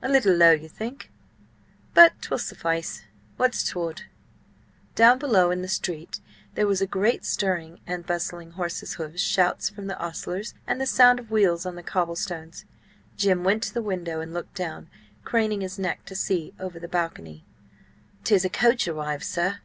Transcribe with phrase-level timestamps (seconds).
[0.00, 1.10] A little low, you think?
[1.92, 3.02] But 'twill suffice—
[3.36, 4.04] What's toward?"
[4.94, 6.20] Down below in the street
[6.54, 10.86] there was a great stirring and bustling: horses' hoofs, shouts from the ostlers, and the
[10.86, 12.64] sound of wheels on the cobble stones.
[13.18, 14.88] Jim went to the window and looked down,
[15.22, 17.44] craning his neck to see over the balcony.
[18.24, 19.58] "'Tis a coach arrived, sir."